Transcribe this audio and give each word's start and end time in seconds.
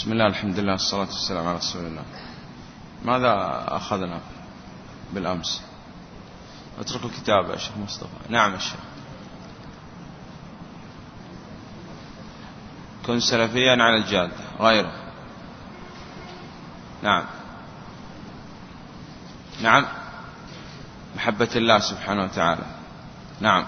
بسم 0.00 0.12
الله 0.12 0.26
الحمد 0.26 0.58
لله 0.58 0.72
والصلاة 0.72 1.12
والسلام 1.12 1.46
على 1.46 1.56
رسول 1.56 1.84
الله. 1.86 2.04
ماذا 3.04 3.64
أخذنا 3.68 4.20
بالأمس؟ 5.12 5.62
اترك 6.78 7.04
الكتاب 7.04 7.50
يا 7.50 7.56
شيخ 7.56 7.76
مصطفى. 7.76 8.16
نعم 8.28 8.54
الشيخ 8.54 8.80
كن 13.06 13.20
سلفيا 13.20 13.76
على 13.82 13.96
الجادة 13.96 14.36
غيره. 14.60 14.92
نعم. 17.02 17.24
نعم. 19.62 19.86
محبة 21.16 21.50
الله 21.56 21.78
سبحانه 21.78 22.24
وتعالى. 22.24 22.64
نعم. 23.40 23.64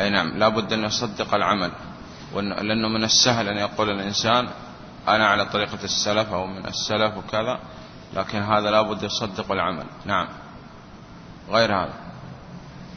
أي 0.00 0.10
نعم 0.10 0.38
لا 0.38 0.48
بد 0.48 0.72
أن 0.72 0.84
يصدق 0.84 1.34
العمل. 1.34 1.72
لأنه 2.34 2.88
من 2.88 3.04
السهل 3.04 3.48
أن 3.48 3.56
يقول 3.56 3.90
الإنسان 3.90 4.48
أنا 5.08 5.26
على 5.28 5.44
طريقة 5.44 5.84
السلف 5.84 6.32
أو 6.32 6.46
من 6.46 6.66
السلف 6.66 7.16
وكذا 7.16 7.58
لكن 8.14 8.38
هذا 8.42 8.70
لا 8.70 8.82
بد 8.82 9.02
يصدق 9.02 9.52
العمل. 9.52 9.86
نعم. 10.04 10.28
غير 11.50 11.76
هذا. 11.76 11.94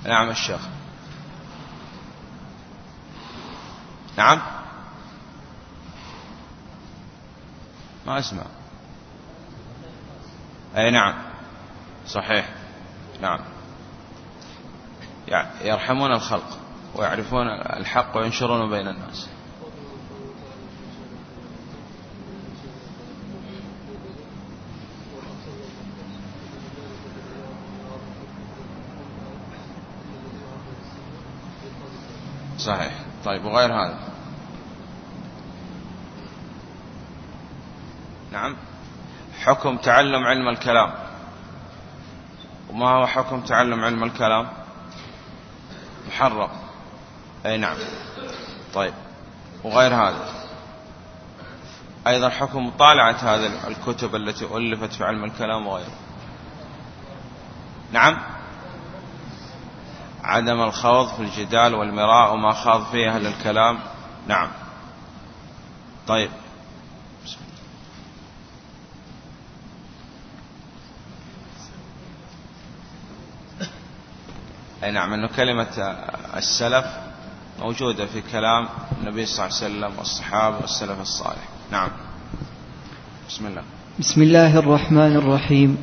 نعم 0.05 0.29
الشيخ. 0.29 0.61
نعم. 4.17 4.41
ما 8.05 8.19
أسمع. 8.19 8.43
أي 10.77 10.91
نعم. 10.91 11.15
صحيح. 12.07 12.49
نعم. 13.21 13.39
يرحمون 15.61 16.11
الخلق. 16.11 16.56
ويعرفون 16.97 17.47
الحق 17.49 18.17
وينشرون 18.17 18.69
بين 18.69 18.87
الناس. 18.87 19.29
صحيح. 32.57 32.93
طيب 33.25 33.45
وغير 33.45 33.73
هذا. 33.73 33.99
نعم. 38.31 38.55
حكم 39.39 39.77
تعلم 39.77 40.23
علم 40.23 40.47
الكلام. 40.49 40.93
وما 42.69 42.89
هو 42.89 43.07
حكم 43.07 43.41
تعلم 43.41 43.83
علم 43.83 44.03
الكلام؟ 44.03 44.47
محرم. 46.07 46.66
أي 47.47 47.57
نعم. 47.57 47.77
طيب. 48.73 48.93
وغير 49.63 49.95
هذا. 49.95 50.25
أيضا 52.07 52.29
حكم 52.29 52.67
مطالعة 52.67 53.15
هذه 53.15 53.67
الكتب 53.67 54.15
التي 54.15 54.45
ألفت 54.45 54.93
في 54.93 55.03
علم 55.03 55.23
الكلام 55.23 55.67
وغيره. 55.67 55.91
نعم. 57.91 58.17
عدم 60.23 60.61
الخوض 60.61 61.07
في 61.07 61.21
الجدال 61.21 61.75
والمراء 61.75 62.33
وما 62.33 62.53
خاض 62.53 62.85
فيه 62.91 63.15
أهل 63.15 63.27
الكلام. 63.27 63.79
نعم. 64.27 64.49
طيب. 66.07 66.31
أي 74.83 74.91
نعم. 74.91 75.13
أنه 75.13 75.27
كلمة 75.27 75.95
السلف 76.35 77.06
موجودة 77.59 78.05
في 78.05 78.21
كلام 78.31 78.67
النبي 79.01 79.25
صلى 79.25 79.45
الله 79.45 79.57
عليه 79.57 79.65
وسلم 79.65 79.97
والصحابة 79.97 80.57
والسلف 80.61 81.01
الصالح. 81.01 81.43
نعم. 81.71 81.89
بسم 83.29 83.47
الله. 83.47 83.61
بسم 83.99 84.21
الله 84.21 84.59
الرحمن 84.59 85.15
الرحيم. 85.15 85.77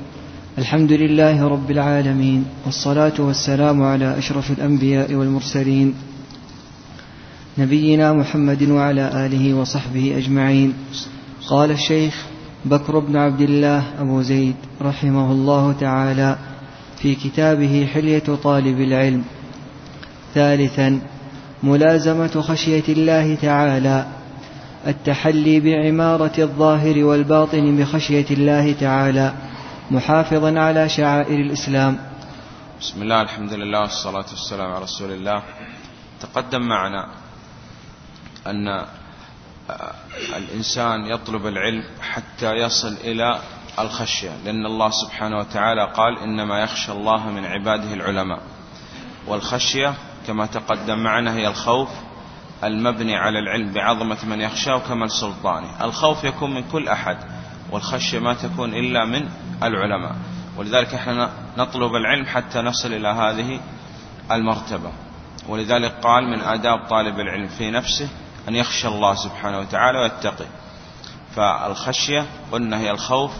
الحمد 0.58 0.92
لله 0.92 1.48
رب 1.48 1.70
العالمين 1.70 2.46
والصلاة 2.64 3.12
والسلام 3.18 3.82
على 3.82 4.18
أشرف 4.18 4.50
الأنبياء 4.50 5.14
والمرسلين 5.14 5.94
نبينا 7.58 8.12
محمد 8.12 8.62
وعلى 8.62 9.26
آله 9.26 9.54
وصحبه 9.54 10.16
أجمعين. 10.16 10.74
قال 11.48 11.70
الشيخ 11.70 12.26
بكر 12.64 12.98
بن 12.98 13.16
عبد 13.16 13.40
الله 13.40 13.82
أبو 14.00 14.22
زيد 14.22 14.56
رحمه 14.82 15.32
الله 15.32 15.72
تعالى 15.72 16.38
في 16.98 17.14
كتابه 17.14 17.88
حلية 17.94 18.38
طالب 18.42 18.80
العلم. 18.80 19.24
ثالثا 20.34 21.13
ملازمة 21.64 22.40
خشية 22.40 22.84
الله 22.88 23.34
تعالى 23.34 24.06
التحلي 24.86 25.60
بعمارة 25.60 26.32
الظاهر 26.38 27.04
والباطن 27.04 27.76
بخشية 27.76 28.26
الله 28.30 28.72
تعالى 28.72 29.32
محافظا 29.90 30.60
على 30.60 30.88
شعائر 30.88 31.40
الإسلام. 31.40 31.98
بسم 32.80 33.02
الله 33.02 33.22
الحمد 33.22 33.52
لله 33.52 33.80
والصلاة 33.80 34.24
والسلام 34.30 34.72
على 34.72 34.84
رسول 34.84 35.10
الله. 35.10 35.42
تقدم 36.20 36.62
معنا 36.62 37.08
أن 38.46 38.84
الإنسان 40.36 41.06
يطلب 41.06 41.46
العلم 41.46 41.82
حتى 42.00 42.52
يصل 42.52 42.96
إلى 43.04 43.38
الخشية 43.78 44.30
لأن 44.44 44.66
الله 44.66 44.90
سبحانه 44.90 45.38
وتعالى 45.38 45.92
قال 45.96 46.18
إنما 46.18 46.62
يخشى 46.62 46.92
الله 46.92 47.30
من 47.30 47.44
عباده 47.44 47.94
العلماء 47.94 48.40
والخشية 49.26 49.94
كما 50.26 50.46
تقدم 50.46 50.98
معنا 50.98 51.34
هي 51.34 51.48
الخوف 51.48 51.88
المبني 52.64 53.16
على 53.16 53.38
العلم 53.38 53.72
بعظمة 53.72 54.24
من 54.24 54.40
يخشى 54.40 54.72
وكمال 54.72 55.10
سلطانه. 55.10 55.84
الخوف 55.84 56.24
يكون 56.24 56.54
من 56.54 56.64
كل 56.72 56.88
أحد 56.88 57.16
والخشية 57.70 58.18
ما 58.18 58.34
تكون 58.34 58.74
إلا 58.74 59.04
من 59.04 59.28
العلماء. 59.62 60.16
ولذلك 60.56 60.94
إحنا 60.94 61.30
نطلب 61.58 61.94
العلم 61.94 62.26
حتى 62.26 62.58
نصل 62.58 62.92
إلى 62.92 63.08
هذه 63.08 63.60
المرتبة. 64.32 64.92
ولذلك 65.48 65.92
قال 66.02 66.24
من 66.24 66.40
آداب 66.40 66.86
طالب 66.88 67.20
العلم 67.20 67.48
في 67.48 67.70
نفسه 67.70 68.08
أن 68.48 68.54
يخشى 68.54 68.88
الله 68.88 69.14
سبحانه 69.14 69.58
وتعالى 69.58 69.98
ويتقي 69.98 70.46
فالخشية 71.36 72.26
قلنا 72.52 72.78
هي 72.78 72.90
الخوف 72.90 73.30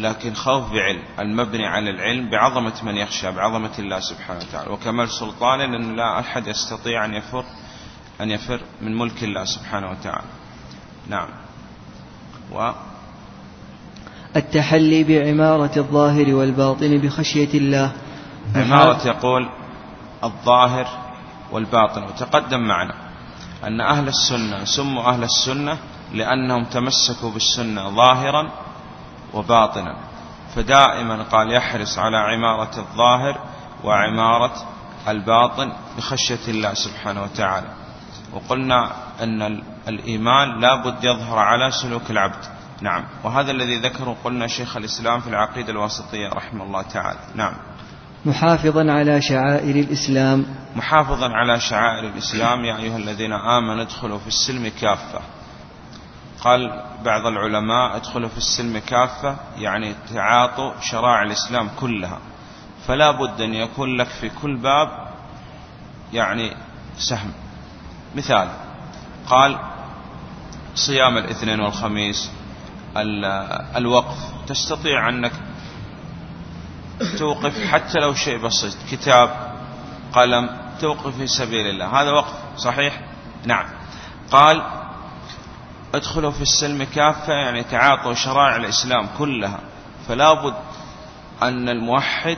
لكن 0.00 0.34
خوف 0.34 0.72
بعلم 0.72 1.02
المبني 1.18 1.66
على 1.66 1.90
العلم 1.90 2.30
بعظمة 2.30 2.72
من 2.82 2.96
يخشى 2.96 3.30
بعظمة 3.30 3.70
الله 3.78 4.00
سبحانه 4.00 4.40
وتعالى. 4.40 4.70
وكمال 4.70 5.08
سلطانه 5.08 5.64
لأن 5.64 5.96
لا 5.96 6.20
أحد 6.20 6.46
يستطيع 6.46 7.04
أن 7.04 7.14
يفر 7.14 7.44
أن 8.20 8.30
يفر 8.30 8.60
من 8.82 8.98
ملك 8.98 9.24
الله 9.24 9.44
سبحانه 9.44 9.90
وتعالى. 9.90 10.28
نعم. 11.08 11.28
و 12.52 12.70
التحلي 14.36 15.04
بعمارة 15.04 15.72
الظاهر 15.76 16.34
والباطن 16.34 16.98
بخشية 16.98 17.54
الله. 17.54 17.92
عمارة 18.56 19.06
يقول 19.06 19.48
الظاهر 20.24 20.86
والباطن 21.52 22.02
وتقدم 22.02 22.60
معنا 22.60 22.94
أن 23.64 23.80
أهل 23.80 24.08
السنة 24.08 24.64
سموا 24.64 25.02
أهل 25.02 25.22
السنة 25.22 25.78
لأنهم 26.12 26.64
تمسكوا 26.64 27.30
بالسنة 27.30 27.90
ظاهرا 27.90 28.50
وباطنا. 29.34 29.96
فدائما 30.54 31.22
قال 31.22 31.52
يحرص 31.52 31.98
على 31.98 32.16
عمارة 32.16 32.78
الظاهر 32.78 33.38
وعمارة 33.84 34.52
الباطن 35.08 35.72
بخشية 35.96 36.48
الله 36.48 36.74
سبحانه 36.74 37.22
وتعالى. 37.22 37.66
وقلنا 38.32 38.90
أن 39.22 39.62
الإيمان 39.88 40.60
لا 40.60 40.74
بد 40.74 41.04
يظهر 41.04 41.38
على 41.38 41.70
سلوك 41.70 42.10
العبد. 42.10 42.44
نعم. 42.80 43.04
وهذا 43.24 43.50
الذي 43.50 43.76
ذكره 43.76 44.16
قلنا 44.24 44.46
شيخ 44.46 44.76
الإسلام 44.76 45.20
في 45.20 45.28
العقيدة 45.28 45.72
الواسطية 45.72 46.28
رحمه 46.28 46.64
الله 46.64 46.82
تعالى. 46.82 47.18
نعم. 47.34 47.52
محافظا 48.24 48.92
على 48.92 49.22
شعائر 49.22 49.76
الإسلام. 49.76 50.46
محافظا 50.76 51.28
على 51.28 51.60
شعائر 51.60 52.08
الإسلام 52.08 52.64
يا 52.64 52.76
أيها 52.76 52.96
الذين 52.96 53.32
آمنوا 53.32 53.82
ادخلوا 53.82 54.18
في 54.18 54.28
السلم 54.28 54.72
كافة. 54.80 55.20
قال 56.44 56.82
بعض 57.04 57.26
العلماء 57.26 57.96
ادخلوا 57.96 58.28
في 58.28 58.38
السلم 58.38 58.78
كافة 58.78 59.36
يعني 59.58 59.94
تعاطوا 60.14 60.72
شرائع 60.80 61.22
الإسلام 61.22 61.70
كلها. 61.80 62.18
فلا 62.86 63.10
بد 63.10 63.40
أن 63.40 63.54
يكون 63.54 63.96
لك 63.96 64.06
في 64.06 64.28
كل 64.28 64.56
باب 64.56 65.08
يعني 66.12 66.56
سهم. 66.98 67.32
مثال 68.16 68.48
قال 69.26 69.58
صيام 70.74 71.16
الاثنين 71.18 71.60
والخميس 71.60 72.30
الوقف. 73.76 74.18
تستطيع 74.46 75.08
أنك 75.08 75.32
توقف 77.18 77.64
حتى 77.64 77.98
لو 77.98 78.14
شيء 78.14 78.38
بسيط 78.38 78.76
كتاب 78.90 79.52
قلم 80.12 80.50
توقف 80.80 81.16
في 81.16 81.26
سبيل 81.26 81.66
الله. 81.66 82.02
هذا 82.02 82.10
وقف 82.10 82.34
صحيح؟ 82.56 83.00
نعم. 83.46 83.66
قال 84.30 84.79
ادخلوا 85.94 86.30
في 86.30 86.42
السلم 86.42 86.84
كافة 86.84 87.32
يعني 87.32 87.62
تعاطوا 87.62 88.14
شرائع 88.14 88.56
الإسلام 88.56 89.08
كلها. 89.18 89.60
فلا 90.08 90.32
بد 90.32 90.54
أن 91.42 91.68
الموحد 91.68 92.36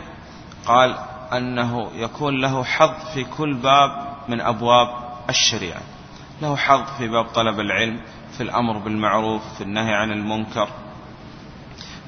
قال 0.66 0.98
أنه 1.32 1.90
يكون 1.94 2.40
له 2.40 2.64
حظ 2.64 2.90
في 3.14 3.24
كل 3.24 3.54
باب 3.54 4.16
من 4.28 4.40
أبواب 4.40 4.88
الشريعة. 5.30 5.80
له 6.42 6.56
حظ 6.56 6.82
في 6.98 7.08
باب 7.08 7.24
طلب 7.24 7.60
العلم 7.60 8.00
في 8.36 8.42
الأمر 8.42 8.78
بالمعروف 8.78 9.42
في 9.54 9.60
النهي 9.60 9.94
عن 9.94 10.10
المنكر 10.12 10.68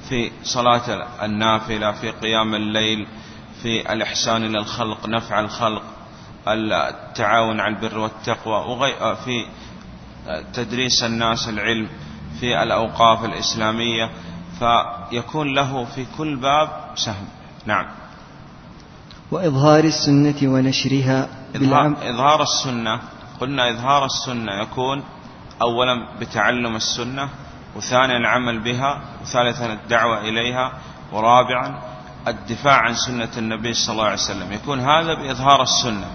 في 0.09 0.31
صلاة 0.43 1.07
النافلة 1.25 1.91
في 1.91 2.11
قيام 2.11 2.55
الليل 2.55 3.07
في 3.63 3.93
الإحسان 3.93 4.45
إلى 4.45 4.59
الخلق 4.59 5.07
نفع 5.07 5.39
الخلق 5.39 5.83
التعاون 6.47 7.59
على 7.59 7.75
البر 7.75 7.97
والتقوى 7.97 8.55
في 9.15 9.45
تدريس 10.53 11.03
الناس 11.03 11.49
العلم 11.49 11.87
في 12.39 12.63
الأوقاف 12.63 13.25
الإسلامية 13.25 14.09
فيكون 14.59 15.53
له 15.53 15.85
في 15.85 16.05
كل 16.17 16.35
باب 16.35 16.69
سهم. 16.95 17.27
نعم. 17.65 17.85
وإظهار 19.31 19.83
السنة 19.83 20.35
ونشرها 20.43 21.29
بالعم 21.53 21.93
إظهار 21.93 22.41
السنة 22.41 22.99
قلنا 23.41 23.69
إظهار 23.69 24.05
السنة 24.05 24.61
يكون 24.61 25.03
أولا 25.61 26.19
بتعلم 26.19 26.75
السنة 26.75 27.29
وثانيا 27.75 28.17
العمل 28.17 28.59
بها 28.59 29.01
وثالثا 29.21 29.73
الدعوة 29.73 30.21
إليها 30.21 30.73
ورابعا 31.11 31.81
الدفاع 32.27 32.77
عن 32.81 32.93
سنة 32.93 33.29
النبي 33.37 33.73
صلى 33.73 33.93
الله 33.93 34.03
عليه 34.03 34.13
وسلم. 34.13 34.51
يكون 34.51 34.79
هذا 34.79 35.13
بإظهار 35.13 35.61
السنة. 35.63 36.07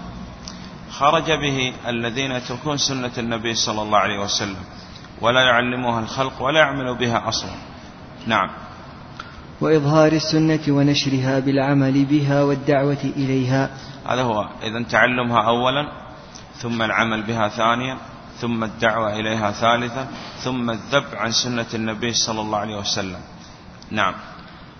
خرج 1.01 1.31
به 1.31 1.73
الذين 1.87 2.31
يتركون 2.31 2.77
سنة 2.77 3.11
النبي 3.17 3.53
صلى 3.55 3.81
الله 3.81 3.97
عليه 3.97 4.19
وسلم 4.19 4.63
ولا 5.21 5.41
يعلمها 5.41 5.99
الخلق 5.99 6.41
ولا 6.41 6.59
يعمل 6.59 6.97
بها 6.97 7.27
أصلا. 7.27 7.51
نعم. 8.27 8.49
وإظهار 9.61 10.11
السنة 10.11 10.59
ونشرها 10.67 11.39
بالعمل 11.39 12.05
بها 12.05 12.43
والدعوة 12.43 13.03
إليها. 13.17 13.69
هذا 14.07 14.21
هو. 14.21 14.49
إذا 14.63 14.83
تعلمها 14.89 15.41
أولا 15.47 15.91
ثم 16.57 16.81
العمل 16.81 17.23
بها 17.23 17.47
ثانيا 17.47 17.97
ثم 18.41 18.63
الدعوة 18.63 19.19
إليها 19.19 19.51
ثالثا 19.51 20.07
ثم 20.43 20.69
الذب 20.69 21.05
عن 21.13 21.31
سنة 21.31 21.65
النبي 21.73 22.13
صلى 22.13 22.41
الله 22.41 22.57
عليه 22.57 22.77
وسلم. 22.77 23.19
نعم. 23.91 24.13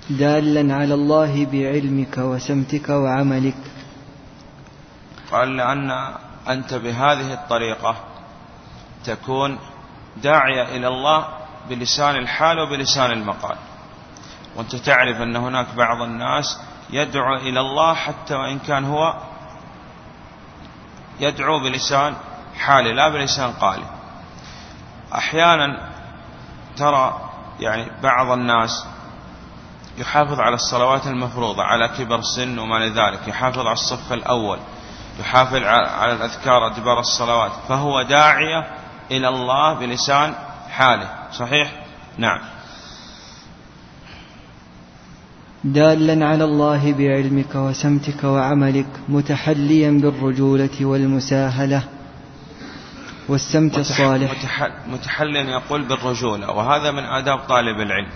دالا 0.10 0.76
على 0.76 0.94
الله 0.94 1.46
بعلمك 1.46 2.18
وسمتك 2.18 2.90
وعملك. 2.90 3.71
قال 5.32 5.58
لأن 5.58 6.14
أنت 6.50 6.74
بهذه 6.74 7.34
الطريقة 7.34 7.96
تكون 9.06 9.60
داعية 10.18 10.64
إلى 10.64 10.88
الله 10.88 11.28
بلسان 11.70 12.16
الحال 12.16 12.60
وبلسان 12.60 13.12
المقال. 13.12 13.58
وأنت 14.56 14.76
تعرف 14.76 15.22
أن 15.22 15.36
هناك 15.36 15.68
بعض 15.76 16.02
الناس 16.02 16.60
يدعو 16.90 17.36
إلى 17.36 17.60
الله 17.60 17.94
حتى 17.94 18.36
وإن 18.36 18.60
كان 18.60 18.86
هو 18.86 19.14
يدعو 21.20 21.60
بلسان 21.60 22.16
حالي 22.58 22.94
لا 22.94 23.10
بلسان 23.10 23.52
قالي 23.52 23.86
أحيانا 25.16 25.90
ترى 26.78 27.30
يعني 27.60 27.92
بعض 28.04 28.32
الناس 28.32 28.86
يحافظ 29.98 30.40
على 30.40 30.56
الصلوات 30.56 31.08
المفروضة 31.08 31.64
على 31.64 31.88
كبر 31.88 32.20
السن 32.20 32.60
وما 32.60 32.76
لذلك 32.76 33.28
يحافظ 33.28 33.60
على 33.60 33.72
الصف 33.74 34.14
الأول. 34.14 34.60
يحافظ 35.20 35.56
على 35.64 36.14
الأذكار 36.14 36.68
أدبار 36.68 37.00
الصلوات 37.00 37.52
فهو 37.70 38.02
داعية 38.02 38.68
إلى 39.12 39.28
الله 39.28 39.74
بلسان 39.74 40.34
حاله. 40.70 41.10
صحيح؟ 41.34 41.72
نعم. 42.18 42.40
دالا 45.64 46.26
على 46.28 46.44
الله 46.44 46.94
بعلمك 46.94 47.56
وسمتك 47.56 48.24
وعملك 48.24 48.88
متحليا 49.10 49.92
بالرجولة 49.92 50.86
والمساهلة 50.86 51.84
والسمت 53.30 53.78
الصالح. 53.78 54.32
متحليا 54.88 55.44
يقول 55.44 55.82
بالرجولة 55.82 56.52
وهذا 56.52 56.92
من 56.92 57.04
آداب 57.04 57.40
طالب 57.40 57.82
العلم. 57.82 58.12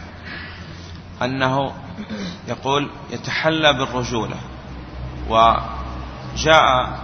أنه 1.22 1.72
يقول 2.48 2.90
يتحلى 3.12 3.74
بالرجولة 3.74 4.38
وجاء 6.36 7.00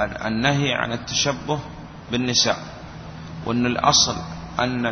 النهي 0.00 0.74
عن 0.74 0.92
التشبه 0.92 1.60
بالنساء 2.12 2.58
وأن 3.46 3.66
الأصل 3.66 4.16
أن 4.60 4.86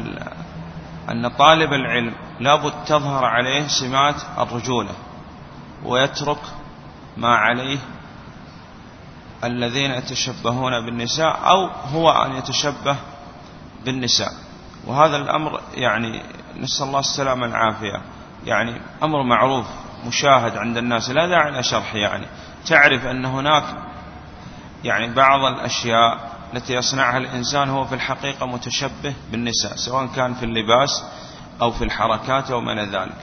أن 1.11 1.29
طالب 1.29 1.73
العلم 1.73 2.14
لابد 2.41 2.73
تظهر 2.87 3.25
عليه 3.25 3.67
سمات 3.69 4.14
الرجولة 4.38 4.91
ويترك 5.85 6.38
ما 7.17 7.29
عليه 7.37 7.79
الذين 9.44 9.91
يتشبهون 9.91 10.87
بالنساء 10.87 11.41
أو 11.49 11.67
هو 11.67 12.11
أن 12.11 12.32
يتشبه 12.37 12.97
بالنساء. 13.85 14.32
وهذا 14.87 15.17
الأمر 15.17 15.61
يعني 15.75 16.23
نسأل 16.56 16.87
الله 16.87 16.99
السلامة 17.00 17.43
والعافية 17.43 18.03
يعني 18.47 18.81
أمر 19.03 19.23
معروف 19.23 19.67
مشاهد 20.06 20.56
عند 20.56 20.76
الناس 20.76 21.11
لا 21.11 21.26
داعي 21.26 21.49
إلى 21.49 21.62
شرح 21.62 21.94
يعني. 21.94 22.26
تعرف 22.66 23.06
أن 23.06 23.24
هناك 23.24 23.64
يعني 24.84 25.14
بعض 25.14 25.44
الأشياء 25.44 26.36
التي 26.54 26.74
يصنعها 26.74 27.18
الإنسان 27.18 27.68
هو 27.68 27.84
في 27.84 27.94
الحقيقة 27.94 28.46
متشبه 28.46 29.14
بالنساء 29.30 29.76
سواء 29.76 30.06
كان 30.06 30.34
في 30.34 30.44
اللباس 30.44 31.04
أو 31.62 31.72
في 31.72 31.84
الحركات 31.84 32.50
أو 32.50 32.60
من 32.60 32.78
ذلك. 32.78 33.16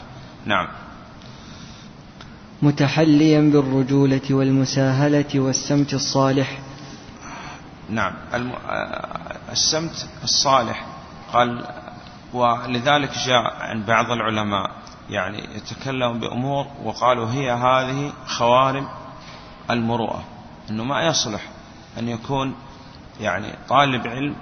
نعم. 0.46 0.68
متحليا 2.62 3.42
بالرجولة 3.42 4.22
والمساهلة 4.30 5.40
والسمت 5.40 5.94
الصالح. 5.94 6.60
نعم. 7.90 8.14
السمت 9.52 10.08
الصالح 10.24 10.86
قال 11.34 11.66
ولذلك 12.34 13.12
جاء 13.26 13.56
عن 13.60 13.84
بعض 13.84 14.12
العلماء 14.12 14.72
يعني 15.10 15.56
يتكلم 15.56 16.20
بأمور 16.20 16.68
وقالوا 16.84 17.32
هي 17.32 17.52
هذه 17.52 18.14
خوارم 18.26 18.88
المروءة 19.72 20.24
أنه 20.70 20.84
ما 20.84 21.02
يصلح 21.02 21.42
أن 22.00 22.10
يكون 22.10 22.56
يعني 23.20 23.54
طالب 23.70 24.08
علم 24.08 24.36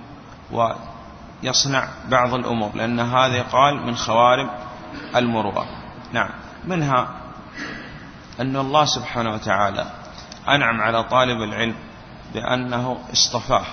ويصنع 0.51 1.87
بعض 2.09 2.33
الأمور 2.33 2.75
لأن 2.75 2.99
هذا 2.99 3.41
قال 3.41 3.85
من 3.85 3.95
خوارم 3.95 4.49
المروءة. 5.15 5.65
نعم. 6.13 6.29
منها 6.65 7.09
أن 8.39 8.55
الله 8.55 8.85
سبحانه 8.85 9.33
وتعالى 9.33 9.85
أنعم 10.47 10.81
على 10.81 11.03
طالب 11.03 11.41
العلم 11.41 11.75
بأنه 12.33 12.97
اصطفاه. 13.13 13.65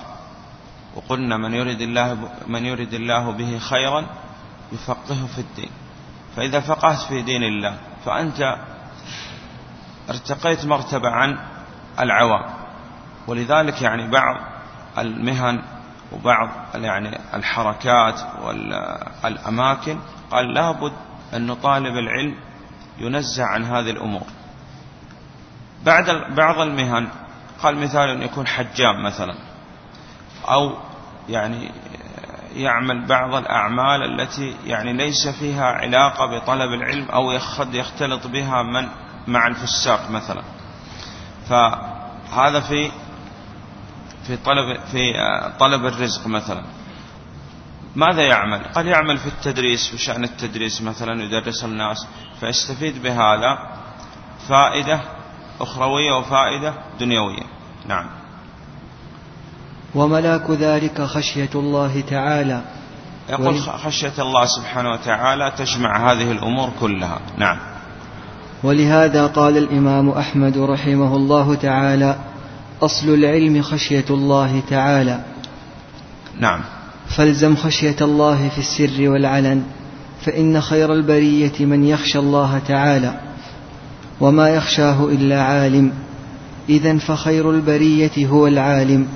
وقلنا 0.95 1.37
من 1.37 1.53
يريد 1.53 1.81
الله 1.81 2.29
من 2.47 2.65
يريد 2.65 2.93
الله 2.93 3.31
به 3.31 3.59
خيرا 3.59 4.05
يفقهه 4.71 5.27
في 5.27 5.41
الدين. 5.41 5.69
فإذا 6.35 6.59
فقهت 6.59 7.01
في 7.01 7.21
دين 7.21 7.43
الله 7.43 7.77
فأنت 8.05 8.57
ارتقيت 10.09 10.65
مرتبة 10.65 11.09
عن 11.09 11.37
العوام. 11.99 12.45
ولذلك 13.27 13.81
يعني 13.81 14.11
بعض 14.11 14.35
المهن 14.97 15.61
وبعض 16.11 16.49
يعني 16.75 17.19
الحركات 17.33 18.19
والأماكن 19.23 19.99
قال 20.31 20.53
لابد 20.53 20.93
أن 21.33 21.53
طالب 21.53 21.97
العلم 21.97 22.35
ينزع 22.97 23.45
عن 23.45 23.63
هذه 23.63 23.89
الأمور. 23.89 24.27
بعد 25.85 26.35
بعض 26.35 26.59
المهن 26.59 27.07
قال 27.63 27.75
مثال 27.75 28.09
أن 28.09 28.21
يكون 28.21 28.47
حجام 28.47 29.03
مثلا. 29.05 29.35
أو 30.47 30.77
يعني 31.29 31.71
يعمل 32.55 33.05
بعض 33.05 33.35
الأعمال 33.35 34.21
التي 34.21 34.55
يعني 34.65 34.93
ليس 34.93 35.27
فيها 35.27 35.65
علاقة 35.65 36.25
بطلب 36.25 36.73
العلم 36.73 37.05
أو 37.09 37.31
يختلط 37.73 38.27
بها 38.27 38.63
من 38.63 38.87
مع 39.27 39.47
الفساق 39.47 40.11
مثلا. 40.11 40.43
فهذا 41.49 42.59
في 42.59 42.91
في 44.27 44.37
طلب 44.37 44.79
في 44.91 45.13
طلب 45.59 45.85
الرزق 45.85 46.27
مثلا. 46.27 46.63
ماذا 47.95 48.21
يعمل؟ 48.21 48.61
قد 48.75 48.85
يعمل 48.85 49.17
في 49.17 49.27
التدريس 49.27 49.87
في 49.87 49.97
شأن 49.97 50.23
التدريس 50.23 50.81
مثلا 50.81 51.23
يدرس 51.23 51.63
الناس 51.63 52.07
فيستفيد 52.39 53.03
بهذا 53.03 53.57
فائدة 54.49 55.01
أخروية 55.61 56.17
وفائدة 56.17 56.73
دنيوية. 56.99 57.43
نعم. 57.87 58.09
وملاك 59.95 60.49
ذلك 60.49 61.01
خشية 61.01 61.49
الله 61.55 62.01
تعالى. 62.01 62.61
يقول 63.29 63.59
خشية 63.61 64.13
الله 64.19 64.45
سبحانه 64.45 64.89
وتعالى 64.89 65.51
تجمع 65.57 66.11
هذه 66.11 66.31
الأمور 66.31 66.69
كلها. 66.79 67.19
نعم. 67.37 67.59
ولهذا 68.63 69.27
قال 69.27 69.57
الإمام 69.57 70.09
أحمد 70.09 70.57
رحمه 70.57 71.15
الله 71.15 71.55
تعالى 71.55 72.15
أصل 72.81 73.09
العلم 73.13 73.61
خشية 73.61 74.05
الله 74.09 74.61
تعالى. 74.69 75.19
نعم. 76.39 76.61
فالزم 77.07 77.55
خشية 77.55 77.95
الله 78.01 78.49
في 78.49 78.57
السر 78.57 79.09
والعلن 79.09 79.63
فإن 80.25 80.61
خير 80.61 80.93
البرية 80.93 81.65
من 81.65 81.83
يخشى 81.83 82.19
الله 82.19 82.61
تعالى 82.67 83.19
وما 84.21 84.49
يخشاه 84.49 85.05
إلا 85.05 85.41
عالم. 85.43 85.91
إذا 86.69 86.97
فخير 86.97 87.51
البرية 87.51 88.27
هو 88.27 88.47
العالم 88.47 89.07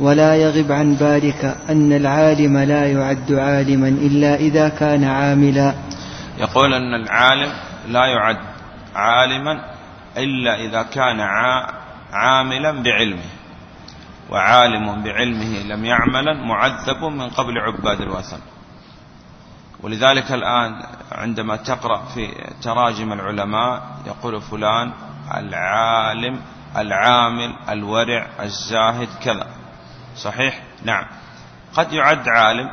ولا 0.00 0.34
يغب 0.34 0.72
عن 0.72 0.94
بالك 0.94 1.56
أن 1.68 1.92
العالم 1.92 2.58
لا 2.58 2.86
يعد 2.86 3.32
عالما 3.32 3.88
إلا 3.88 4.36
إذا 4.36 4.68
كان 4.68 5.04
عاملا. 5.04 5.74
يقول 6.38 6.74
أن 6.74 6.94
العالم 6.94 7.52
لا 7.88 8.06
يعد 8.06 8.51
عالما 8.94 9.64
إلا 10.16 10.54
إذا 10.54 10.82
كان 10.82 11.20
عاملا 12.12 12.82
بعلمه. 12.82 13.30
وعالم 14.30 15.02
بعلمه 15.02 15.62
لم 15.62 15.84
يعملا 15.84 16.32
معذب 16.32 17.04
من 17.04 17.30
قبل 17.30 17.58
عباد 17.58 18.00
الوثن. 18.00 18.38
ولذلك 19.80 20.32
الآن 20.32 20.82
عندما 21.12 21.56
تقرأ 21.56 22.02
في 22.14 22.28
تراجم 22.62 23.12
العلماء 23.12 23.82
يقول 24.06 24.40
فلان 24.40 24.92
العالم 25.34 26.40
العامل 26.76 27.54
الورع 27.68 28.26
الزاهد 28.40 29.08
كذا. 29.24 29.46
صحيح؟ 30.16 30.62
نعم. 30.84 31.06
قد 31.74 31.92
يعد 31.92 32.28
عالم. 32.28 32.70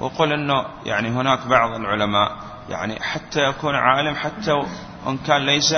وقل 0.00 0.32
أنه 0.32 0.64
يعني 0.84 1.08
هناك 1.08 1.46
بعض 1.46 1.74
العلماء 1.74 2.36
يعني 2.68 3.02
حتى 3.02 3.48
يكون 3.48 3.74
عالم 3.74 4.14
حتى 4.14 4.52
وإن 5.04 5.18
كان 5.18 5.46
ليس 5.46 5.74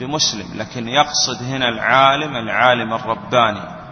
بمسلم 0.00 0.46
لكن 0.54 0.88
يقصد 0.88 1.42
هنا 1.42 1.68
العالم 1.68 2.36
العالم 2.36 2.92
الرباني. 2.92 3.82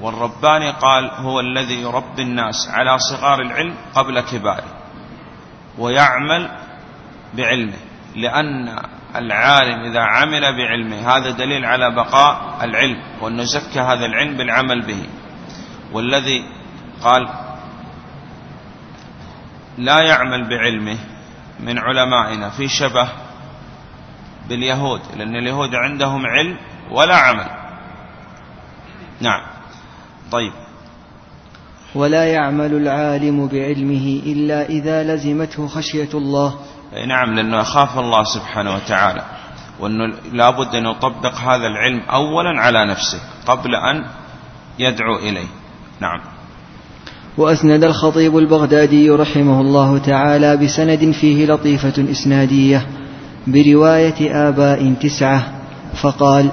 والرباني 0.00 0.70
قال 0.70 1.10
هو 1.10 1.40
الذي 1.40 1.82
يربي 1.82 2.22
الناس 2.22 2.68
على 2.68 2.98
صغار 2.98 3.40
العلم 3.40 3.74
قبل 3.94 4.20
كباره 4.20 4.76
ويعمل 5.78 6.50
بعلمه 7.34 7.78
لأن 8.16 8.78
العالم 9.16 9.80
إذا 9.90 10.00
عمل 10.00 10.56
بعلمه 10.56 11.16
هذا 11.16 11.30
دليل 11.30 11.64
على 11.64 11.90
بقاء 11.90 12.64
العلم 12.64 13.02
وأنه 13.20 13.42
زكى 13.44 13.80
هذا 13.80 14.06
العلم 14.06 14.36
بالعمل 14.36 14.86
به. 14.86 15.06
والذي 15.92 16.44
قال 17.02 17.28
لا 19.78 20.00
يعمل 20.00 20.48
بعلمه 20.48 20.98
من 21.60 21.78
علمائنا 21.78 22.50
في 22.50 22.68
شبه 22.68 23.08
باليهود 24.50 25.00
لأن 25.16 25.36
اليهود 25.36 25.74
عندهم 25.74 26.26
علم 26.26 26.56
ولا 26.90 27.16
عمل. 27.16 27.46
نعم. 29.20 29.40
طيب. 30.32 30.52
ولا 31.94 32.24
يعمل 32.24 32.74
العالم 32.74 33.46
بعلمه 33.46 34.22
إلا 34.26 34.68
إذا 34.68 35.14
لزمته 35.14 35.66
خشية 35.66 36.08
الله. 36.14 36.54
نعم 37.08 37.34
لأنه 37.34 37.58
يخاف 37.58 37.98
الله 37.98 38.24
سبحانه 38.24 38.74
وتعالى. 38.74 39.22
وأنه 39.80 40.14
لابد 40.32 40.74
أن 40.74 40.86
يطبق 40.86 41.34
هذا 41.34 41.66
العلم 41.66 42.00
أولا 42.00 42.60
على 42.60 42.84
نفسه 42.90 43.20
قبل 43.46 43.74
أن 43.74 44.04
يدعو 44.78 45.16
إليه. 45.18 45.48
نعم. 46.00 46.20
وأسند 47.38 47.84
الخطيب 47.84 48.38
البغدادي 48.38 49.10
رحمه 49.10 49.60
الله 49.60 49.98
تعالى 49.98 50.56
بسند 50.56 51.10
فيه 51.20 51.46
لطيفة 51.46 52.10
إسنادية. 52.10 52.86
برواية 53.46 54.48
آباء 54.48 54.94
تسعة 55.02 55.52
فقال 56.02 56.50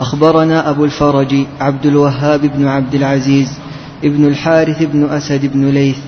أخبرنا 0.00 0.70
أبو 0.70 0.84
الفرج 0.84 1.34
عبد 1.60 1.86
الوهاب 1.86 2.40
بن 2.40 2.66
عبد 2.66 2.94
العزيز 2.94 3.58
ابن 4.04 4.26
الحارث 4.26 4.82
بن 4.82 5.04
أسد 5.04 5.46
بن 5.52 5.68
ليث 5.70 5.98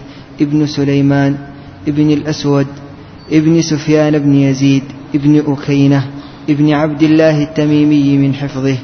ابن 0.41 0.67
سليمان 0.67 1.37
ابن 1.89 2.11
الأسود 2.11 2.67
ابن 3.33 3.63
سفيان 3.63 4.19
بن 4.19 4.35
يزيد 4.35 4.83
ابن 5.15 5.43
أكينة 5.47 6.07
ابن 6.51 6.73
عبد 6.73 7.03
الله 7.03 7.43
التميمي 7.43 8.19
من 8.19 8.35
حفظه. 8.35 8.77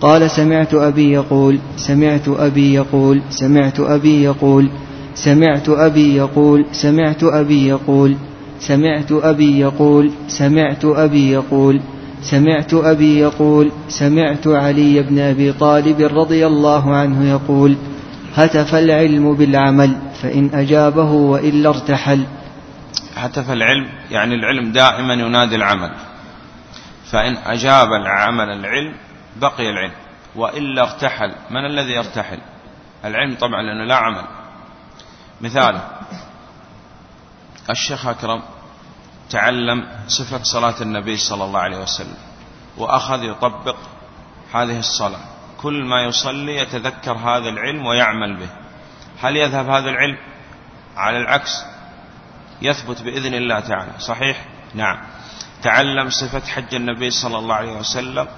قال 0.00 0.30
سمعت 0.30 0.74
أبي 0.74 1.12
يقول 1.12 1.58
سمعت 1.76 2.28
أبي 2.28 2.74
يقول 2.74 3.22
سمعت 3.30 3.80
أبي 3.80 4.22
يقول 4.22 4.70
سمعت 5.14 5.68
أبي 5.68 6.16
يقول 6.16 6.16
سمعت 6.16 6.16
أبي 6.16 6.16
يقول 6.16 6.66
سمعت 6.72 7.24
أبي 7.24 7.68
يقول 7.68 8.16
سمعت 8.58 9.12
أبي 9.12 9.60
يقول 9.60 10.12
سمعت 10.28 10.84
أبي 10.84 11.30
يقول 13.18 13.72
سمعت 13.88 14.46
علي 14.46 15.02
بن 15.02 15.18
أبي 15.18 15.52
طالب 15.52 16.00
رضي 16.00 16.46
الله 16.46 16.96
عنه 16.96 17.30
يقول 17.30 17.76
هتف 18.34 18.74
العلم 18.74 19.34
بالعمل 19.34 19.96
فإن 20.22 20.50
أجابه 20.54 21.12
وإلا 21.12 21.68
ارتحل. 21.68 22.26
هتف 23.16 23.50
العلم 23.50 23.86
يعني 24.10 24.34
العلم 24.34 24.72
دائما 24.72 25.14
ينادي 25.14 25.56
العمل. 25.56 25.90
فإن 27.10 27.36
أجاب 27.36 27.92
العمل 27.92 28.48
العلم 28.48 28.92
بقي 29.40 29.70
العلم. 29.70 29.92
وإلا 30.36 30.82
ارتحل. 30.82 31.32
من 31.50 31.66
الذي 31.66 31.92
يرتحل؟ 31.92 32.38
العلم 33.04 33.34
طبعا 33.34 33.62
لأنه 33.62 33.84
لا 33.84 33.96
عمل. 33.96 34.24
مثال 35.40 35.78
الشيخ 37.70 38.06
أكرم 38.06 38.42
تعلم 39.30 39.88
صفة 40.08 40.42
صلاة 40.42 40.82
النبي 40.82 41.16
صلى 41.16 41.44
الله 41.44 41.60
عليه 41.60 41.78
وسلم 41.78 42.16
وأخذ 42.76 43.24
يطبق 43.24 43.76
هذه 44.54 44.78
الصلاة. 44.78 45.20
كل 45.58 45.84
ما 45.84 46.04
يصلي 46.04 46.56
يتذكر 46.56 47.12
هذا 47.12 47.48
العلم 47.48 47.86
ويعمل 47.86 48.36
به. 48.36 48.48
هل 49.20 49.36
يذهب 49.36 49.70
هذا 49.70 49.90
العلم؟ 49.90 50.18
على 50.96 51.18
العكس 51.18 51.64
يثبت 52.62 53.02
بإذن 53.02 53.34
الله 53.34 53.60
تعالى. 53.60 53.92
صحيح؟ 53.98 54.44
نعم. 54.74 54.98
تعلم 55.62 56.10
صفة 56.10 56.46
حج 56.46 56.74
النبي 56.74 57.10
صلى 57.10 57.38
الله 57.38 57.54
عليه 57.54 57.72
وسلم 57.72 58.28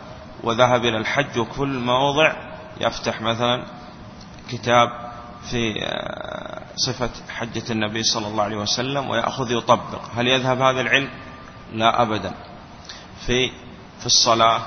وذهب 0.42 0.84
إلى 0.84 0.98
الحج 0.98 1.38
وكل 1.38 1.78
موضع 1.78 2.32
يفتح 2.80 3.20
مثلا 3.20 3.64
كتاب 4.50 4.88
في 5.50 5.84
آه، 5.84 6.57
صفة 6.78 7.10
حجة 7.28 7.72
النبي 7.72 8.02
صلى 8.02 8.26
الله 8.26 8.44
عليه 8.44 8.56
وسلم 8.56 9.10
ويأخذ 9.10 9.50
يطبق. 9.50 10.00
هل 10.16 10.28
يذهب 10.28 10.60
هذا 10.62 10.80
العلم؟ 10.80 11.10
لا 11.72 12.02
أبدا. 12.02 12.34
في 13.26 13.50
في 14.00 14.06
الصلاة 14.06 14.60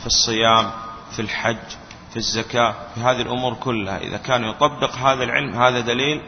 في 0.00 0.06
الصيام 0.06 0.70
في 1.10 1.22
الحج 1.22 1.66
في 2.10 2.16
الزكاة 2.16 2.74
في 2.94 3.00
هذه 3.00 3.22
الأمور 3.22 3.54
كلها. 3.54 3.98
إذا 3.98 4.16
كان 4.16 4.44
يطبق 4.44 4.94
هذا 4.94 5.24
العلم 5.24 5.62
هذا 5.62 5.80
دليل 5.80 6.22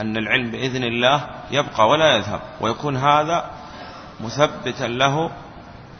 أن 0.00 0.16
العلم 0.16 0.50
بإذن 0.50 0.84
الله 0.84 1.30
يبقى 1.50 1.88
ولا 1.88 2.16
يذهب 2.16 2.40
ويكون 2.60 2.96
هذا 2.96 3.50
مثبتا 4.20 4.84
له 4.84 5.30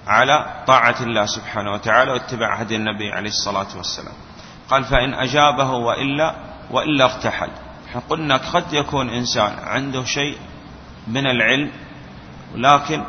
على 0.07 0.63
طاعة 0.67 0.97
الله 1.01 1.27
سبحانه 1.27 1.73
وتعالى 1.73 2.13
واتباع 2.13 2.55
هدي 2.55 2.77
النبي 2.77 3.13
عليه 3.13 3.29
الصلاة 3.29 3.77
والسلام. 3.77 4.15
قال 4.71 4.85
فإن 4.85 5.15
أجابه 5.15 5.71
وإلا 5.71 6.35
وإلا 6.71 7.05
ارتحل 7.05 7.51
قلنا 8.01 8.37
قد 8.37 8.73
يكون 8.73 9.09
إنسان 9.09 9.53
عنده 9.65 10.05
شيء 10.05 10.39
من 11.09 11.27
العلم 11.27 11.71
لكن 12.55 13.03